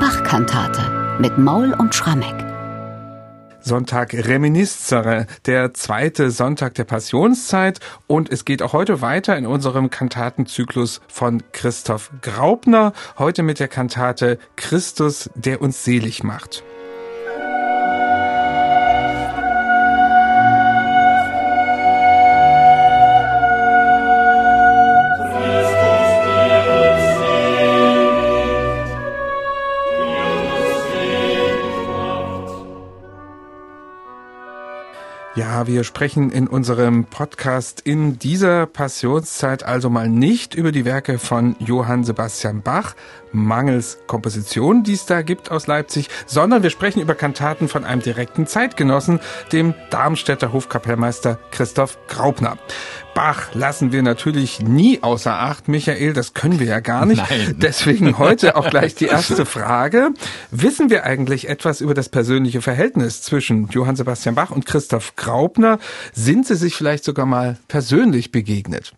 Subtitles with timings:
[0.00, 2.34] Bachkantate mit Maul und Schrammeck.
[3.60, 7.80] Sonntag Reminiscere, der zweite Sonntag der Passionszeit.
[8.06, 12.94] Und es geht auch heute weiter in unserem Kantatenzyklus von Christoph Graupner.
[13.18, 16.64] Heute mit der Kantate Christus, der uns selig macht.
[35.52, 41.18] Ja, wir sprechen in unserem Podcast in dieser Passionszeit also mal nicht über die Werke
[41.18, 42.94] von Johann Sebastian Bach,
[43.32, 48.00] mangels Komposition, die es da gibt aus Leipzig, sondern wir sprechen über Kantaten von einem
[48.00, 49.18] direkten Zeitgenossen,
[49.50, 52.56] dem Darmstädter Hofkapellmeister Christoph Graupner.
[53.22, 57.22] Bach lassen wir natürlich nie außer Acht, Michael, das können wir ja gar nicht.
[57.28, 57.54] Nein.
[57.58, 60.12] Deswegen heute auch gleich die erste Frage.
[60.50, 65.78] Wissen wir eigentlich etwas über das persönliche Verhältnis zwischen Johann Sebastian Bach und Christoph Graupner?
[66.14, 68.94] Sind sie sich vielleicht sogar mal persönlich begegnet?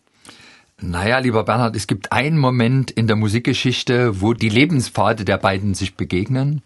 [0.80, 5.74] Naja, lieber Bernhard, es gibt einen Moment in der Musikgeschichte, wo die Lebenspfade der beiden
[5.74, 6.62] sich begegnen.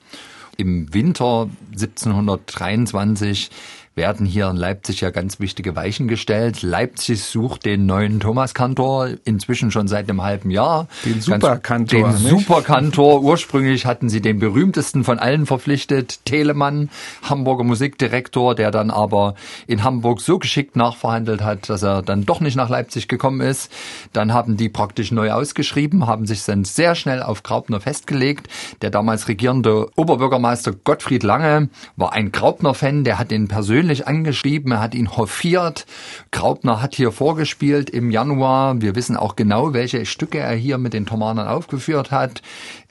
[0.58, 3.50] Im Winter 1723
[3.96, 6.60] werden hier in Leipzig ja ganz wichtige Weichen gestellt.
[6.60, 10.86] Leipzig sucht den neuen Thomaskantor inzwischen schon seit einem halben Jahr.
[11.06, 12.10] Den Superkantor.
[12.10, 12.28] Den nicht?
[12.28, 13.22] Superkantor.
[13.22, 16.90] Ursprünglich hatten sie den berühmtesten von allen verpflichtet, Telemann,
[17.22, 19.34] Hamburger Musikdirektor, der dann aber
[19.66, 23.72] in Hamburg so geschickt nachverhandelt hat, dass er dann doch nicht nach Leipzig gekommen ist.
[24.12, 28.48] Dann haben die praktisch neu ausgeschrieben, haben sich dann sehr schnell auf Graupner festgelegt.
[28.82, 34.72] Der damals regierende Oberbürgermeister Gottfried Lange war ein Graupner-Fan, der hat ihn persönlich persönlich angeschrieben,
[34.72, 35.86] er hat ihn hofiert.
[36.32, 38.80] Graupner hat hier vorgespielt im Januar.
[38.80, 42.42] Wir wissen auch genau, welche Stücke er hier mit den Thomanern aufgeführt hat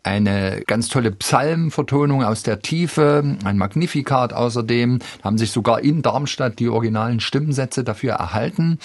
[0.06, 6.60] eine ganz tolle Psalmvertonung aus der Tiefe, ein Magnifikat außerdem, haben sich sogar in Darmstadt
[6.60, 8.78] die originalen Stimmensätze dafür erhalten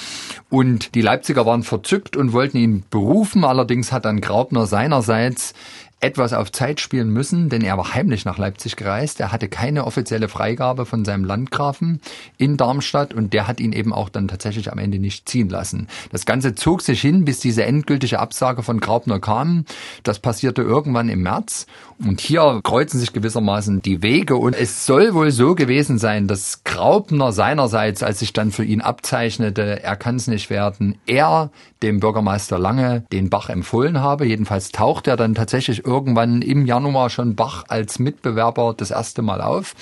[0.48, 5.53] und die Leipziger waren verzückt und wollten ihn berufen, allerdings hat dann Graupner seinerseits
[6.00, 9.21] etwas auf Zeit spielen müssen, denn er war heimlich nach Leipzig gereist.
[9.21, 12.00] Er hatte keine offizielle Freigabe von seinem Landgrafen
[12.38, 15.89] in Darmstadt und der hat ihn eben auch dann tatsächlich am Ende nicht ziehen lassen.
[16.10, 19.66] Das Ganze zog sich hin, bis diese endgültige Absage von Graupner kam.
[20.03, 21.66] Das passierte irgendwann im März
[21.99, 26.65] und hier kreuzen sich gewissermaßen die Wege und es soll wohl so gewesen sein, dass
[26.65, 31.50] Graupner seinerseits, als sich dann für ihn abzeichnete, er kann es nicht werden, er
[31.83, 34.27] dem Bürgermeister Lange den Bach empfohlen habe.
[34.27, 39.41] Jedenfalls taucht er dann tatsächlich irgendwann im Januar schon Bach als Mitbewerber das erste Mal
[39.41, 39.75] auf.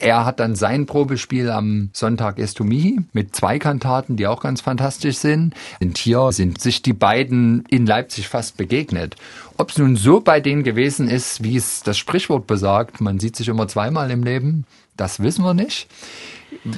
[0.00, 5.18] Er hat dann sein Probespiel am Sonntag Estumihi mit zwei Kantaten, die auch ganz fantastisch
[5.18, 5.52] sind.
[5.78, 9.16] Und hier sind sich die beiden in Leipzig fast begegnet.
[9.58, 13.36] Ob es nun so bei denen gewesen ist, wie es das Sprichwort besagt, man sieht
[13.36, 14.64] sich immer zweimal im Leben,
[14.96, 15.86] das wissen wir nicht.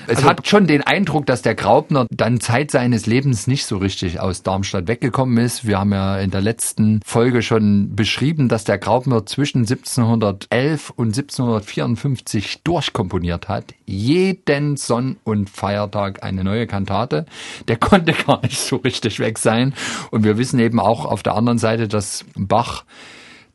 [0.07, 3.79] Es also, hat schon den Eindruck, dass der Graupner dann Zeit seines Lebens nicht so
[3.79, 5.67] richtig aus Darmstadt weggekommen ist.
[5.67, 11.09] Wir haben ja in der letzten Folge schon beschrieben, dass der Graupner zwischen 1711 und
[11.09, 13.75] 1754 durchkomponiert hat.
[13.85, 17.27] Jeden Sonn- und Feiertag eine neue Kantate.
[17.67, 19.75] Der konnte gar nicht so richtig weg sein.
[20.11, 22.85] Und wir wissen eben auch auf der anderen Seite, dass Bach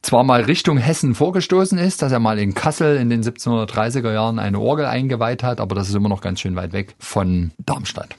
[0.07, 4.39] zwar mal Richtung Hessen vorgestoßen ist, dass er mal in Kassel in den 1730er Jahren
[4.39, 8.15] eine Orgel eingeweiht hat, aber das ist immer noch ganz schön weit weg von Darmstadt.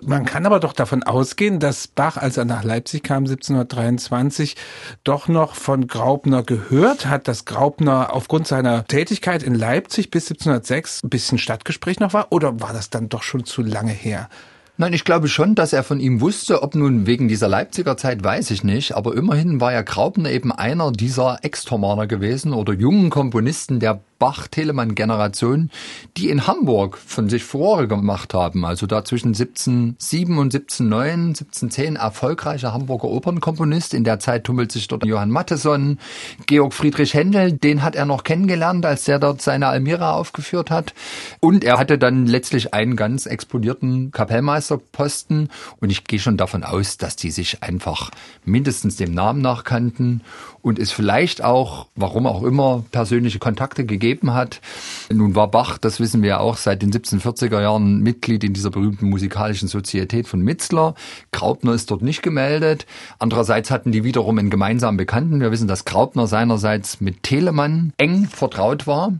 [0.00, 4.54] Man kann aber doch davon ausgehen, dass Bach, als er nach Leipzig kam, 1723,
[5.02, 11.02] doch noch von Graupner gehört hat, dass Graupner aufgrund seiner Tätigkeit in Leipzig bis 1706
[11.02, 14.28] ein bisschen Stadtgespräch noch war, oder war das dann doch schon zu lange her?
[14.76, 18.24] Nein, ich glaube schon, dass er von ihm wusste, ob nun wegen dieser Leipziger Zeit,
[18.24, 23.08] weiß ich nicht, aber immerhin war ja Graupner eben einer dieser Ex-Thomaner gewesen oder jungen
[23.08, 25.70] Komponisten der Bach-Telemann-Generation,
[26.16, 28.64] die in Hamburg von sich Furore gemacht haben.
[28.64, 33.94] Also da zwischen 1707 und 1709, 1710 erfolgreicher Hamburger Opernkomponist.
[33.94, 35.98] In der Zeit tummelt sich dort Johann Matheson,
[36.46, 40.94] Georg Friedrich Händel, den hat er noch kennengelernt, als er dort seine Almira aufgeführt hat.
[41.40, 45.48] Und er hatte dann letztlich einen ganz exponierten Kapellmeisterposten.
[45.80, 48.10] Und ich gehe schon davon aus, dass die sich einfach
[48.44, 50.22] mindestens dem Namen nach kannten
[50.64, 54.60] und es vielleicht auch, warum auch immer, persönliche Kontakte gegeben hat.
[55.12, 58.70] Nun war Bach, das wissen wir ja auch, seit den 1740er Jahren Mitglied in dieser
[58.70, 60.94] berühmten musikalischen Sozietät von Mitzler.
[61.32, 62.86] Graupner ist dort nicht gemeldet.
[63.18, 65.40] Andererseits hatten die wiederum einen gemeinsamen Bekannten.
[65.40, 69.12] Wir wissen, dass Graupner seinerseits mit Telemann eng vertraut war.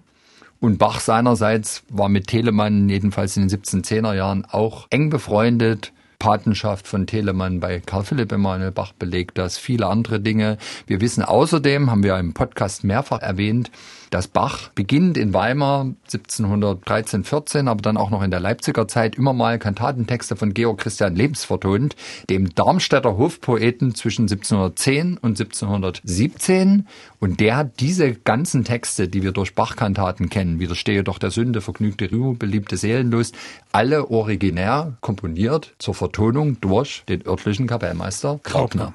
[0.61, 6.89] Und Bach seinerseits war mit Telemann jedenfalls in den 1710er Jahren auch eng befreundet Patenschaft
[6.89, 10.57] von Telemann bei Karl Philipp Emanuel Bach belegt das, viele andere Dinge.
[10.87, 13.71] Wir wissen außerdem, haben wir im Podcast mehrfach erwähnt,
[14.11, 19.17] dass Bach beginnt in Weimar 1713, 14, aber dann auch noch in der Leipziger Zeit
[19.17, 21.97] immer mal Kantatentexte von Georg Christian Lebens vertont,
[22.31, 26.87] dem Darmstädter Hofpoeten zwischen 1710 und 1717.
[27.19, 31.61] Und der hat diese ganzen Texte, die wir durch Bach-Kantaten kennen, Widerstehe doch der Sünde,
[31.61, 33.35] vergnügte Ruhe, beliebte Seelenlust,
[33.73, 36.14] alle originär komponiert zur Vertonung
[36.61, 38.95] durch den örtlichen Kapellmeister Graupner.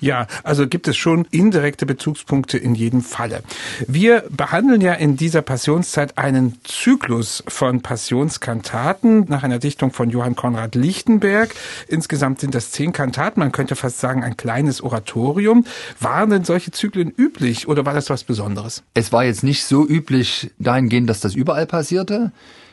[0.00, 3.42] Ja, also gibt es schon indirekte Bezugspunkte in jedem Falle.
[3.86, 10.36] Wir behandeln ja in dieser Passionszeit einen Zyklus von Passionskantaten nach einer Dichtung von Johann
[10.36, 11.54] Konrad Lichtenberg.
[11.88, 15.64] Insgesamt sind das zehn Kantaten, man könnte fast sagen ein kleines Oratorium.
[15.98, 18.82] Waren denn solche Zyklen üblich oder war das was Besonderes?
[18.94, 22.32] Es war jetzt nicht so üblich dahingehend, dass das überall passierte.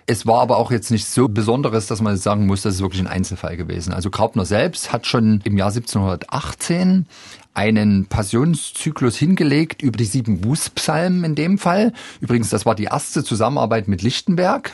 [0.10, 3.02] Es war aber auch jetzt nicht so Besonderes, dass man sagen muss, das ist wirklich
[3.02, 3.92] ein Einzelfall gewesen.
[3.92, 7.06] Also Graupner selbst hat schon im Jahr 1718
[7.54, 11.92] einen Passionszyklus hingelegt über die sieben Bußpsalmen in dem Fall.
[12.22, 14.72] Übrigens, das war die erste Zusammenarbeit mit Lichtenberg.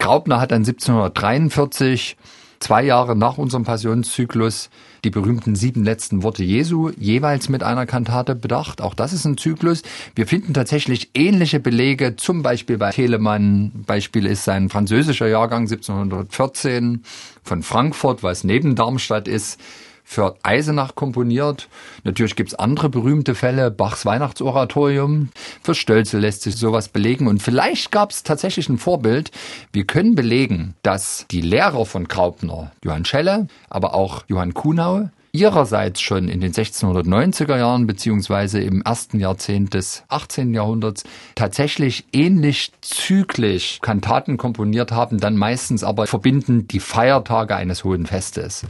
[0.00, 2.18] Graupner hat dann 1743
[2.64, 4.70] zwei Jahre nach unserem Passionszyklus
[5.04, 8.80] die berühmten sieben letzten Worte Jesu jeweils mit einer Kantate bedacht.
[8.80, 9.82] Auch das ist ein Zyklus.
[10.14, 13.84] Wir finden tatsächlich ähnliche Belege, zum Beispiel bei Telemann.
[13.86, 17.04] Beispiel ist sein französischer Jahrgang 1714
[17.42, 19.60] von Frankfurt, was neben Darmstadt ist
[20.04, 21.68] für Eisenach komponiert.
[22.04, 25.30] Natürlich gibt's andere berühmte Fälle, Bachs Weihnachtsoratorium.
[25.62, 27.26] Für Stölzel lässt sich sowas belegen.
[27.26, 29.30] Und vielleicht gab's tatsächlich ein Vorbild.
[29.72, 36.00] Wir können belegen, dass die Lehrer von Graupner, Johann Schelle, aber auch Johann Kuhnau, ihrerseits
[36.00, 40.54] schon in den 1690er Jahren beziehungsweise im ersten Jahrzehnt des 18.
[40.54, 41.02] Jahrhunderts
[41.34, 48.64] tatsächlich ähnlich zyklisch Kantaten komponiert haben, dann meistens aber verbinden die Feiertage eines hohen Festes.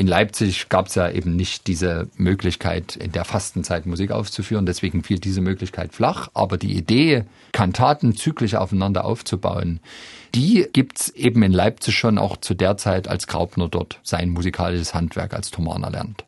[0.00, 4.64] In Leipzig gab es ja eben nicht diese Möglichkeit, in der Fastenzeit Musik aufzuführen.
[4.64, 6.28] Deswegen fiel diese Möglichkeit flach.
[6.32, 9.78] Aber die Idee, Kantaten zyklisch aufeinander aufzubauen,
[10.34, 14.94] die gibt's eben in Leipzig schon auch zu der Zeit, als Graupner dort sein musikalisches
[14.94, 16.24] Handwerk als Thomaner lernt.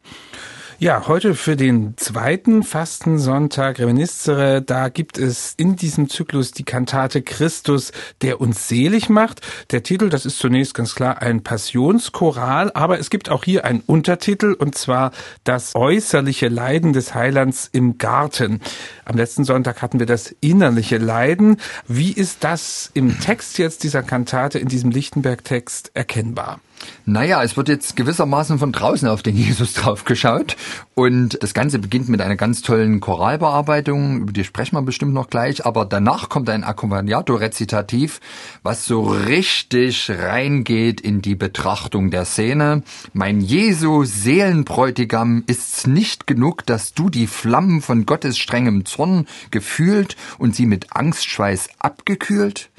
[0.78, 7.22] Ja, heute für den zweiten Fastensonntag Reminiscere, da gibt es in diesem Zyklus die Kantate
[7.22, 9.40] Christus, der uns selig macht.
[9.70, 13.80] Der Titel, das ist zunächst ganz klar ein Passionschoral, aber es gibt auch hier einen
[13.86, 15.12] Untertitel und zwar
[15.44, 18.60] das äußerliche Leiden des Heilands im Garten.
[19.04, 21.58] Am letzten Sonntag hatten wir das innerliche Leiden.
[21.86, 26.60] Wie ist das im Text jetzt dieser Kantate, in diesem Lichtenberg-Text erkennbar?
[27.04, 30.56] Naja, es wird jetzt gewissermaßen von draußen auf den Jesus drauf geschaut.
[30.94, 35.30] Und das Ganze beginnt mit einer ganz tollen Choralbearbeitung, über die sprechen wir bestimmt noch
[35.30, 35.66] gleich.
[35.66, 38.20] Aber danach kommt ein Accompagnato-Rezitativ,
[38.62, 42.82] was so richtig reingeht in die Betrachtung der Szene.
[43.12, 50.16] Mein Jesu Seelenbräutigam ist's nicht genug, dass du die Flammen von Gottes strengem Zorn gefühlt
[50.38, 52.70] und sie mit Angstschweiß abgekühlt?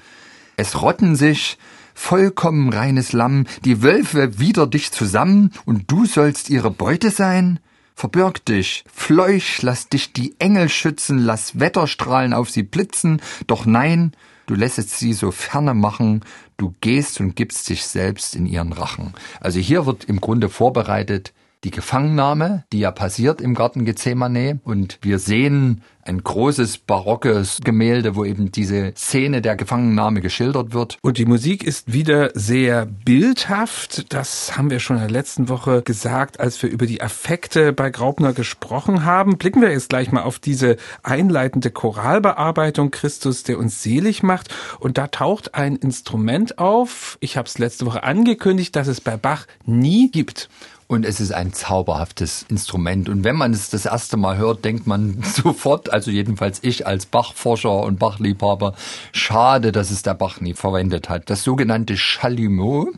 [0.56, 1.58] Es rotten sich
[1.94, 7.60] vollkommen reines Lamm, die Wölfe wider dich zusammen, und du sollst ihre Beute sein?
[7.96, 14.14] Verbirg dich, fleuch, lass dich die Engel schützen, lass Wetterstrahlen auf sie blitzen, doch nein,
[14.48, 16.22] du lässest sie so ferne machen,
[16.58, 19.14] du gehst und gibst dich selbst in ihren Rachen.
[19.40, 24.60] Also hier wird im Grunde vorbereitet, die Gefangennahme, die ja passiert im Garten Gethsemane.
[24.64, 30.98] Und wir sehen ein großes barockes Gemälde, wo eben diese Szene der Gefangennahme geschildert wird.
[31.02, 34.12] Und die Musik ist wieder sehr bildhaft.
[34.14, 37.90] Das haben wir schon in der letzten Woche gesagt, als wir über die Affekte bei
[37.90, 39.38] Graupner gesprochen haben.
[39.38, 44.54] Blicken wir jetzt gleich mal auf diese einleitende Choralbearbeitung Christus, der uns selig macht.
[44.80, 47.18] Und da taucht ein Instrument auf.
[47.22, 50.50] Ich habe es letzte Woche angekündigt, dass es bei Bach nie gibt.
[50.94, 53.10] Und es ist ein zauberhaftes Instrument.
[53.10, 57.08] Und wenn man es das erste Mal hört, denkt man sofort, also jedenfalls ich als
[57.08, 58.76] Bachforscher und Bachliebhaber,
[59.12, 61.32] schade, dass es der Bach nie verwendet hat.
[61.32, 62.92] Das sogenannte Chalumeau.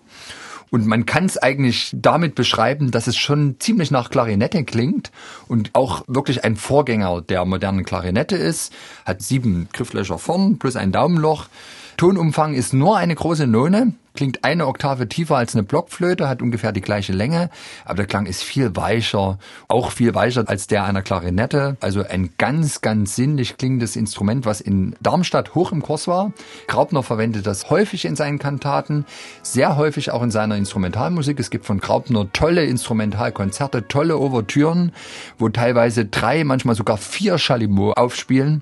[0.72, 5.14] Und man kann es eigentlich damit beschreiben, dass es schon ziemlich nach Klarinette klingt
[5.48, 8.74] und auch wirklich ein Vorgänger der modernen Klarinette ist.
[9.06, 11.48] Hat sieben Grifflöcher vorn plus ein Daumenloch.
[11.96, 16.72] Tonumfang ist nur eine große None klingt eine Oktave tiefer als eine Blockflöte, hat ungefähr
[16.72, 17.50] die gleiche Länge,
[17.84, 21.78] aber der Klang ist viel weicher, auch viel weicher als der einer Klarinette.
[21.80, 26.32] Also ein ganz, ganz sinnlich klingendes Instrument, was in Darmstadt hoch im Kurs war.
[26.68, 29.06] Graupner verwendet das häufig in seinen Kantaten,
[29.44, 31.40] sehr häufig auch in seiner Instrumentalmusik.
[31.40, 34.92] Es gibt von Graupner tolle Instrumentalkonzerte, tolle Ouvertüren,
[35.38, 38.62] wo teilweise drei, manchmal sogar vier Chalumeau aufspielen.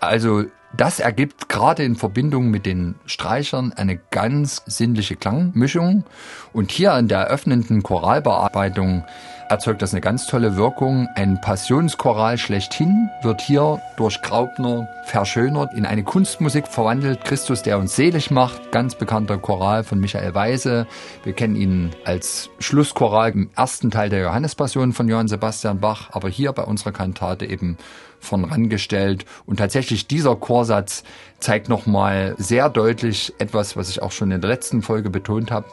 [0.00, 0.44] Also
[0.76, 6.04] Das ergibt gerade in Verbindung mit den Streichern eine ganz sinnliche Klangmischung.
[6.52, 9.04] Und hier in der eröffnenden Choralbearbeitung
[9.48, 11.08] erzeugt das eine ganz tolle Wirkung.
[11.14, 17.24] Ein Passionschoral schlechthin wird hier durch Graupner verschönert, in eine Kunstmusik verwandelt.
[17.24, 20.86] Christus, der uns selig macht, ganz bekannter Choral von Michael Weise.
[21.24, 26.28] Wir kennen ihn als Schlusschoral im ersten Teil der Johannespassion von Johann Sebastian Bach, aber
[26.28, 27.78] hier bei unserer Kantate eben
[28.20, 29.24] vorangestellt.
[29.46, 31.04] Und tatsächlich dieser Chorsatz
[31.38, 35.66] zeigt nochmal sehr deutlich etwas, was ich auch schon in der letzten Folge betont habe.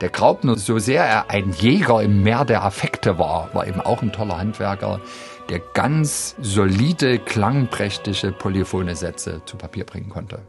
[0.00, 4.00] Der Graupner, so sehr er ein Jäger im Meer der Affekte war, war eben auch
[4.00, 5.00] ein toller Handwerker,
[5.50, 10.40] der ganz solide, klangprächtige polyphone Sätze zu Papier bringen konnte.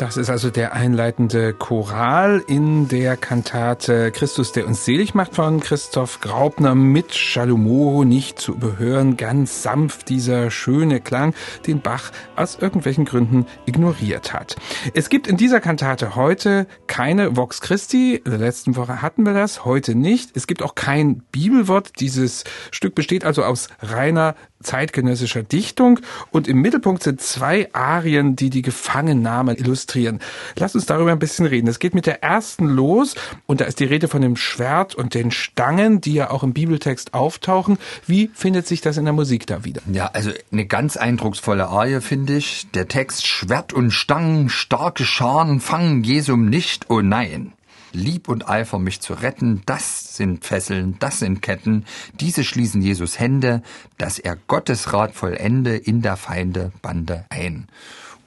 [0.00, 5.60] Das ist also der einleitende Choral in der Kantate Christus, der uns selig macht von
[5.60, 9.18] Christoph Graupner mit Schalomoro nicht zu überhören.
[9.18, 11.34] Ganz sanft dieser schöne Klang,
[11.66, 14.56] den Bach aus irgendwelchen Gründen ignoriert hat.
[14.94, 18.14] Es gibt in dieser Kantate heute keine Vox Christi.
[18.14, 20.34] In der letzten Woche hatten wir das, heute nicht.
[20.34, 22.00] Es gibt auch kein Bibelwort.
[22.00, 26.00] Dieses Stück besteht also aus reiner zeitgenössischer Dichtung
[26.30, 30.20] und im Mittelpunkt sind zwei Arien, die die Gefangennahme illustrieren.
[30.56, 31.68] Lass uns darüber ein bisschen reden.
[31.68, 33.14] Es geht mit der ersten los
[33.46, 36.52] und da ist die Rede von dem Schwert und den Stangen, die ja auch im
[36.52, 37.78] Bibeltext auftauchen.
[38.06, 39.80] Wie findet sich das in der Musik da wieder?
[39.90, 42.70] Ja, also eine ganz eindrucksvolle Arie finde ich.
[42.72, 47.52] Der Text Schwert und Stangen, starke Scharen fangen Jesum nicht, oh nein.
[47.92, 51.84] Lieb und Eifer, mich zu retten, das sind Fesseln, das sind Ketten,
[52.18, 53.62] diese schließen Jesus Hände,
[53.98, 57.68] dass er Gottes Rat vollende in der Feinde Bande ein.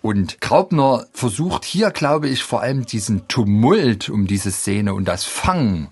[0.01, 5.23] Und Graupner versucht hier, glaube ich, vor allem diesen Tumult um diese Szene und das
[5.23, 5.87] Fangen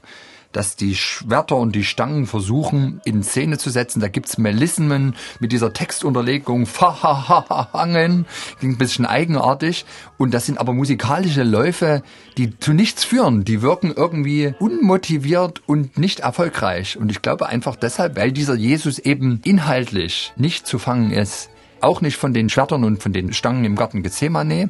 [0.52, 4.00] dass die Schwerter und die Stangen versuchen in Szene zu setzen.
[4.00, 8.26] Da gibt's Melismen mit dieser Textunterlegung, Fahahangen,
[8.60, 9.86] klingt ein bisschen eigenartig.
[10.18, 12.04] Und das sind aber musikalische Läufe,
[12.38, 13.44] die zu nichts führen.
[13.44, 16.98] Die wirken irgendwie unmotiviert und nicht erfolgreich.
[16.98, 21.50] Und ich glaube einfach deshalb, weil dieser Jesus eben inhaltlich nicht zu fangen ist.
[21.80, 24.70] Auch nicht von den Schwertern und von den Stangen im Garten Gethsemane.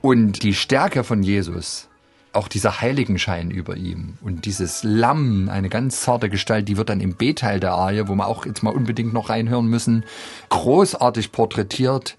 [0.00, 1.87] Und die Stärke von Jesus
[2.32, 7.00] auch dieser Heiligenschein über ihm und dieses Lamm, eine ganz zarte Gestalt, die wird dann
[7.00, 10.04] im B-Teil der Arie, wo wir auch jetzt mal unbedingt noch reinhören müssen,
[10.50, 12.16] großartig porträtiert,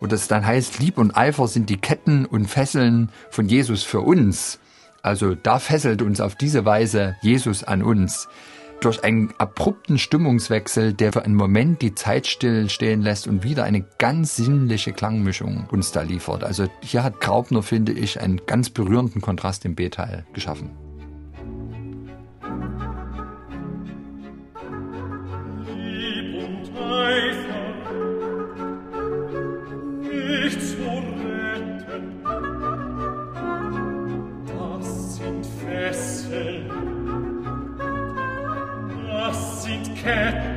[0.00, 4.00] wo das dann heißt, Lieb und Eifer sind die Ketten und Fesseln von Jesus für
[4.00, 4.58] uns.
[5.02, 8.28] Also da fesselt uns auf diese Weise Jesus an uns
[8.80, 13.84] durch einen abrupten Stimmungswechsel, der für einen Moment die Zeit stillstehen lässt und wieder eine
[13.98, 16.44] ganz sinnliche Klangmischung uns da liefert.
[16.44, 20.70] Also hier hat Graupner, finde ich, einen ganz berührenden Kontrast im B-Teil geschaffen.
[40.06, 40.55] perché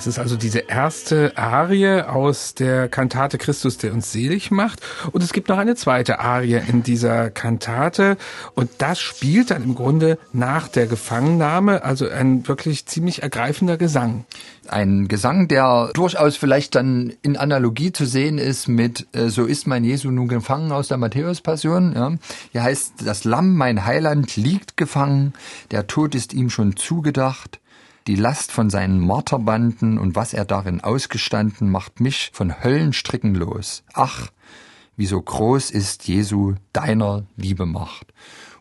[0.00, 4.80] Das ist also diese erste Arie aus der Kantate Christus, der uns selig macht.
[5.12, 8.16] Und es gibt noch eine zweite Arie in dieser Kantate.
[8.54, 14.24] Und das spielt dann im Grunde nach der Gefangennahme, also ein wirklich ziemlich ergreifender Gesang.
[14.68, 19.66] Ein Gesang, der durchaus vielleicht dann in Analogie zu sehen ist mit äh, So ist
[19.66, 21.92] mein Jesu nun gefangen aus der Matthäus-Passion.
[21.94, 22.12] Ja.
[22.52, 25.34] Hier heißt, das Lamm, mein Heiland, liegt gefangen,
[25.70, 27.60] der Tod ist ihm schon zugedacht.
[28.06, 33.82] Die Last von seinen Marterbanden und was er darin ausgestanden, macht mich von Höllenstricken los.
[33.92, 34.30] Ach,
[34.96, 38.12] wie so groß ist Jesu deiner Liebe Macht.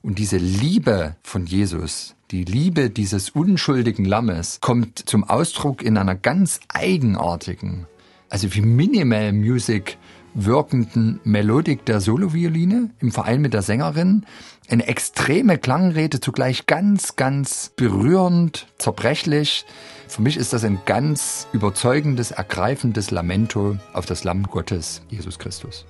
[0.01, 6.15] Und diese Liebe von Jesus, die Liebe dieses unschuldigen Lammes kommt zum Ausdruck in einer
[6.15, 7.87] ganz eigenartigen,
[8.29, 9.97] also wie Minimal Music
[10.33, 14.25] wirkenden Melodik der Solovioline im Verein mit der Sängerin.
[14.69, 19.65] Eine extreme Klangrede, zugleich ganz, ganz berührend, zerbrechlich.
[20.07, 25.85] Für mich ist das ein ganz überzeugendes, ergreifendes Lamento auf das Lamm Gottes, Jesus Christus.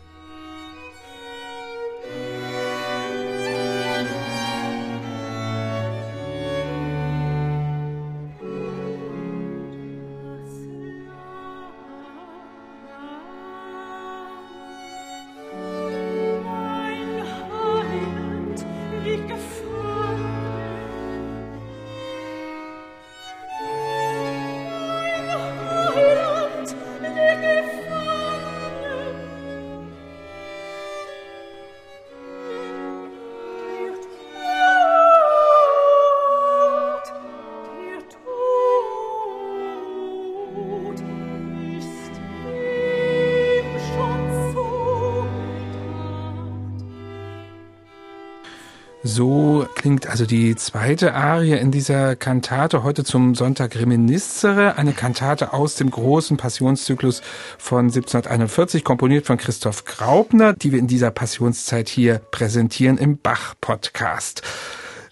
[49.02, 55.54] So klingt also die zweite Arie in dieser Kantate heute zum Sonntag Reminiscere, eine Kantate
[55.54, 57.22] aus dem großen Passionszyklus
[57.58, 64.42] von 1741, komponiert von Christoph Graupner, die wir in dieser Passionszeit hier präsentieren im Bach-Podcast.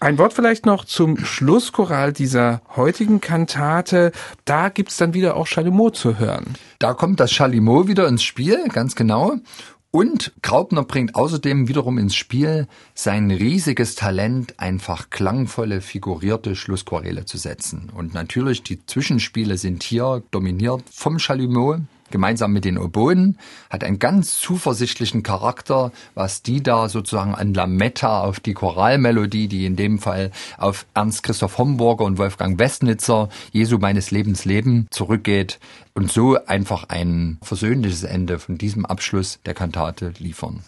[0.00, 4.12] Ein Wort vielleicht noch zum Schlusschoral dieser heutigen Kantate.
[4.44, 6.54] Da gibt's dann wieder auch Chalumeau zu hören.
[6.78, 9.38] Da kommt das Chalumeau wieder ins Spiel, ganz genau.
[9.90, 17.38] Und Graupner bringt außerdem wiederum ins Spiel sein riesiges Talent, einfach klangvolle, figurierte Schlusschoräle zu
[17.38, 17.90] setzen.
[17.94, 21.78] Und natürlich, die Zwischenspiele sind hier dominiert vom Chalumeau,
[22.10, 23.38] gemeinsam mit den Oboen,
[23.70, 29.66] hat einen ganz zuversichtlichen Charakter, was die da sozusagen an Lametta auf die Choralmelodie, die
[29.66, 35.58] in dem Fall auf Ernst Christoph Homburger und Wolfgang Westnitzer, Jesu meines Lebens Leben zurückgeht
[35.94, 40.62] und so einfach ein versöhnliches Ende von diesem Abschluss der Kantate liefern.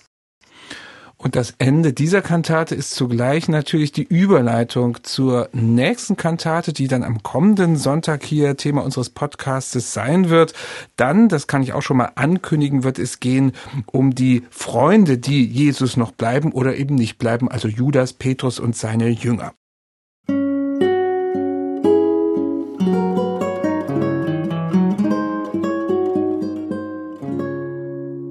[1.23, 7.05] Und das Ende dieser Kantate ist zugleich natürlich die Überleitung zur nächsten Kantate, die dann
[7.05, 10.55] am kommenden Sonntag hier Thema unseres Podcastes sein wird.
[10.97, 13.53] Dann, das kann ich auch schon mal ankündigen, wird es gehen
[13.85, 18.75] um die Freunde, die Jesus noch bleiben oder eben nicht bleiben, also Judas, Petrus und
[18.75, 19.53] seine Jünger.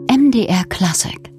[0.07, 1.38] MDR Classic